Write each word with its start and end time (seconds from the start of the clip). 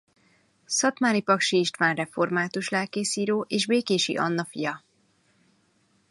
Szathmári 0.65 1.21
Paksi 1.21 1.57
István 1.59 1.95
református 1.95 2.69
lelkész-író 2.69 3.45
és 3.49 3.65
Békési 3.65 4.17
Anna 4.17 4.45
fia. 4.45 4.83